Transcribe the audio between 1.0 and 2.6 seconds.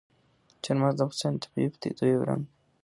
افغانستان د طبیعي پدیدو یو رنګ دی.